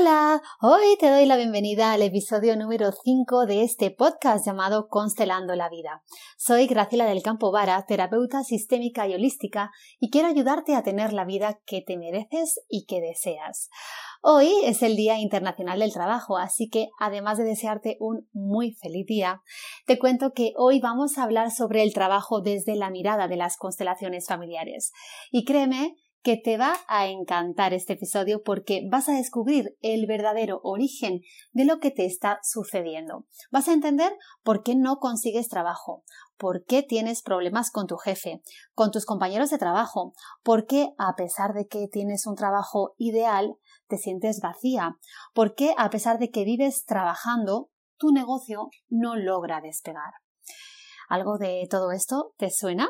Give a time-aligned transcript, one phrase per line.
[0.00, 5.54] Hola, hoy te doy la bienvenida al episodio número 5 de este podcast llamado Constelando
[5.56, 6.02] la Vida.
[6.38, 11.26] Soy Graciela del Campo Vara, terapeuta sistémica y holística, y quiero ayudarte a tener la
[11.26, 13.68] vida que te mereces y que deseas.
[14.22, 19.04] Hoy es el Día Internacional del Trabajo, así que además de desearte un muy feliz
[19.06, 19.42] día,
[19.84, 23.58] te cuento que hoy vamos a hablar sobre el trabajo desde la mirada de las
[23.58, 24.92] constelaciones familiares.
[25.30, 30.60] Y créeme que te va a encantar este episodio porque vas a descubrir el verdadero
[30.62, 31.20] origen
[31.52, 33.26] de lo que te está sucediendo.
[33.50, 34.12] Vas a entender
[34.42, 36.04] por qué no consigues trabajo,
[36.36, 38.42] por qué tienes problemas con tu jefe,
[38.74, 43.56] con tus compañeros de trabajo, por qué a pesar de que tienes un trabajo ideal,
[43.88, 44.96] te sientes vacía,
[45.34, 50.12] por qué a pesar de que vives trabajando, tu negocio no logra despegar.
[51.08, 52.88] ¿Algo de todo esto te suena?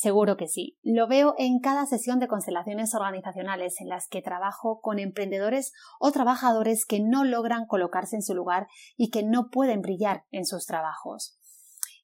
[0.00, 0.78] Seguro que sí.
[0.82, 6.10] Lo veo en cada sesión de constelaciones organizacionales en las que trabajo con emprendedores o
[6.10, 10.64] trabajadores que no logran colocarse en su lugar y que no pueden brillar en sus
[10.64, 11.38] trabajos.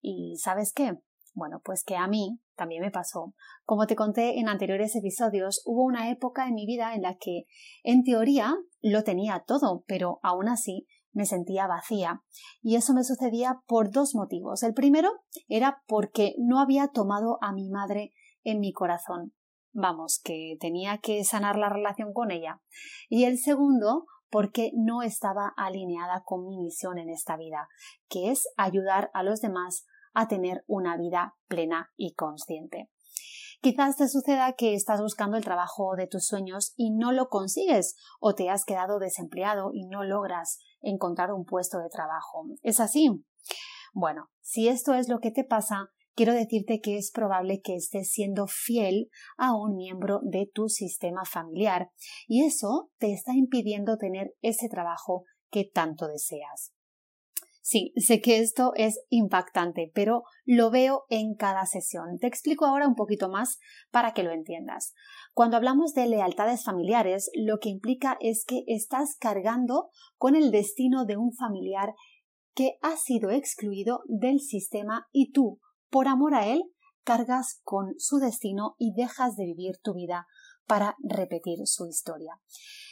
[0.00, 0.98] ¿Y sabes qué?
[1.34, 3.32] Bueno, pues que a mí también me pasó.
[3.64, 7.44] Como te conté en anteriores episodios, hubo una época en mi vida en la que,
[7.84, 12.22] en teoría, lo tenía todo, pero aún así me sentía vacía.
[12.60, 14.62] Y eso me sucedía por dos motivos.
[14.62, 15.10] El primero
[15.48, 18.12] era porque no había tomado a mi madre
[18.42, 19.32] en mi corazón.
[19.72, 22.60] Vamos, que tenía que sanar la relación con ella.
[23.08, 27.68] Y el segundo, porque no estaba alineada con mi misión en esta vida,
[28.08, 32.90] que es ayudar a los demás a tener una vida plena y consciente.
[33.64, 37.96] Quizás te suceda que estás buscando el trabajo de tus sueños y no lo consigues
[38.20, 42.44] o te has quedado desempleado y no logras encontrar un puesto de trabajo.
[42.60, 43.08] ¿Es así?
[43.94, 48.10] Bueno, si esto es lo que te pasa, quiero decirte que es probable que estés
[48.10, 49.08] siendo fiel
[49.38, 51.90] a un miembro de tu sistema familiar
[52.28, 56.74] y eso te está impidiendo tener ese trabajo que tanto deseas.
[57.66, 62.18] Sí, sé que esto es impactante, pero lo veo en cada sesión.
[62.18, 63.58] Te explico ahora un poquito más
[63.90, 64.92] para que lo entiendas.
[65.32, 69.88] Cuando hablamos de lealtades familiares, lo que implica es que estás cargando
[70.18, 71.94] con el destino de un familiar
[72.54, 75.58] que ha sido excluido del sistema y tú,
[75.88, 76.64] por amor a él,
[77.02, 80.26] cargas con su destino y dejas de vivir tu vida
[80.66, 82.38] para repetir su historia.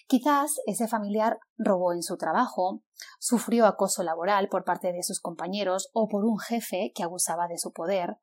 [0.07, 2.83] Quizás ese familiar robó en su trabajo,
[3.19, 7.59] sufrió acoso laboral por parte de sus compañeros o por un jefe que abusaba de
[7.59, 8.17] su poder,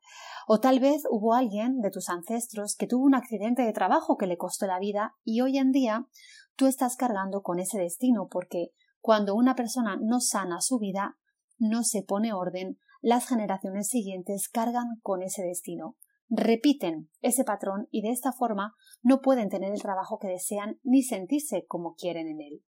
[0.48, 4.28] o tal vez hubo alguien de tus ancestros que tuvo un accidente de trabajo que
[4.28, 6.08] le costó la vida y hoy en día
[6.56, 11.18] tú estás cargando con ese destino porque cuando una persona no sana su vida,
[11.58, 15.96] no se pone orden, las generaciones siguientes cargan con ese destino
[16.30, 21.04] repiten ese patrón y de esta forma no pueden tener el trabajo que desean ni
[21.04, 22.64] sentirse como quieren en él.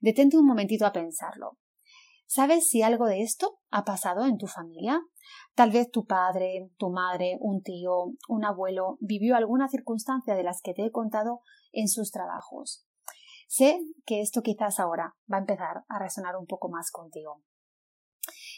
[0.00, 1.58] Detente un momentito a pensarlo.
[2.26, 5.00] ¿Sabes si algo de esto ha pasado en tu familia?
[5.54, 10.60] Tal vez tu padre, tu madre, un tío, un abuelo vivió alguna circunstancia de las
[10.62, 11.40] que te he contado
[11.72, 12.86] en sus trabajos.
[13.46, 17.42] Sé que esto quizás ahora va a empezar a resonar un poco más contigo.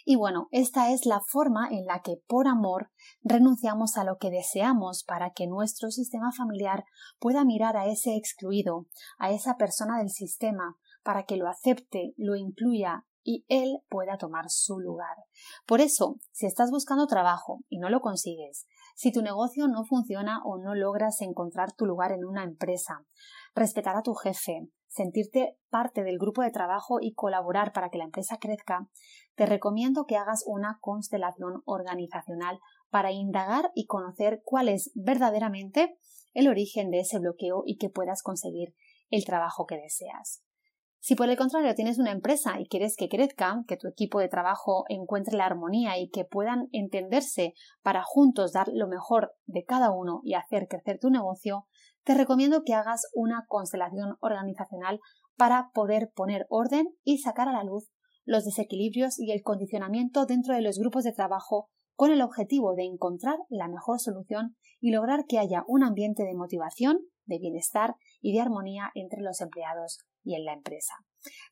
[0.09, 2.93] Y bueno, esta es la forma en la que por amor
[3.25, 6.85] renunciamos a lo que deseamos para que nuestro sistema familiar
[7.19, 8.87] pueda mirar a ese excluido,
[9.19, 14.45] a esa persona del sistema, para que lo acepte, lo incluya y él pueda tomar
[14.49, 15.17] su lugar.
[15.67, 20.41] Por eso, si estás buscando trabajo y no lo consigues, si tu negocio no funciona
[20.45, 23.05] o no logras encontrar tu lugar en una empresa,
[23.57, 28.05] respetar a tu jefe, sentirte parte del grupo de trabajo y colaborar para que la
[28.05, 28.89] empresa crezca,
[29.35, 32.59] te recomiendo que hagas una constelación organizacional
[32.91, 35.99] para indagar y conocer cuál es verdaderamente
[36.35, 38.75] el origen de ese bloqueo y que puedas conseguir
[39.11, 40.43] el trabajo que deseas.
[41.07, 44.29] Si por el contrario tienes una empresa y quieres que crezca, que tu equipo de
[44.29, 49.93] trabajo encuentre la armonía y que puedan entenderse para juntos dar lo mejor de cada
[49.93, 51.69] uno y hacer crecer tu negocio,
[52.07, 55.01] te recomiendo que hagas una constelación organizacional
[55.37, 57.91] para poder poner orden y sacar a la luz
[58.25, 62.85] los desequilibrios y el condicionamiento dentro de los grupos de trabajo con el objetivo de
[62.85, 68.33] encontrar la mejor solución y lograr que haya un ambiente de motivación, de bienestar y
[68.35, 70.95] de armonía entre los empleados y en la empresa.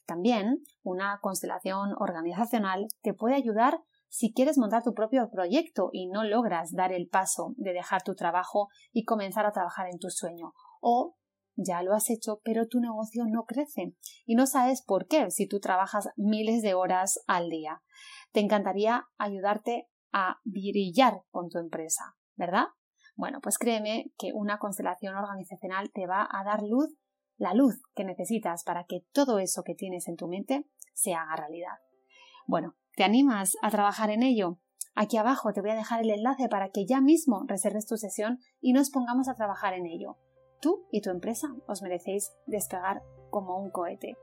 [0.07, 3.81] También una constelación organizacional te puede ayudar
[4.15, 8.15] si quieres montar tu propio proyecto y no logras dar el paso de dejar tu
[8.15, 10.53] trabajo y comenzar a trabajar en tu sueño.
[10.81, 11.17] O
[11.57, 15.49] ya lo has hecho, pero tu negocio no crece y no sabes por qué si
[15.49, 17.83] tú trabajas miles de horas al día.
[18.31, 22.67] Te encantaría ayudarte a brillar con tu empresa, ¿verdad?
[23.17, 26.95] Bueno, pues créeme que una constelación organizacional te va a dar luz,
[27.37, 31.35] la luz que necesitas para que todo eso que tienes en tu mente se haga
[31.35, 31.79] realidad.
[32.47, 34.59] Bueno, ¿te animas a trabajar en ello?
[34.95, 38.39] Aquí abajo te voy a dejar el enlace para que ya mismo reserves tu sesión
[38.61, 40.17] y nos pongamos a trabajar en ello.
[40.61, 44.17] Tú y tu empresa os merecéis despegar como un cohete.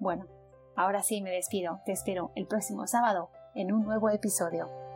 [0.00, 0.26] Bueno,
[0.76, 1.80] ahora sí me despido.
[1.84, 4.87] Te espero el próximo sábado en un nuevo episodio.